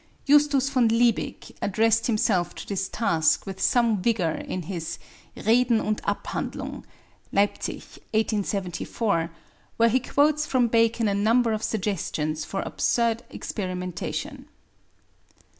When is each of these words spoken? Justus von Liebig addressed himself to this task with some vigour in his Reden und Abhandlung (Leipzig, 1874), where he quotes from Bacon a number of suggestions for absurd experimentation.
Justus 0.25 0.67
von 0.67 0.87
Liebig 0.89 1.51
addressed 1.61 2.07
himself 2.07 2.55
to 2.55 2.65
this 2.67 2.89
task 2.89 3.45
with 3.45 3.61
some 3.61 4.01
vigour 4.01 4.31
in 4.31 4.63
his 4.63 4.97
Reden 5.37 5.79
und 5.79 6.01
Abhandlung 6.07 6.85
(Leipzig, 7.31 7.83
1874), 8.11 9.29
where 9.77 9.89
he 9.89 9.99
quotes 9.99 10.47
from 10.47 10.69
Bacon 10.69 11.07
a 11.07 11.13
number 11.13 11.53
of 11.53 11.61
suggestions 11.61 12.43
for 12.43 12.61
absurd 12.61 13.21
experimentation. 13.29 14.47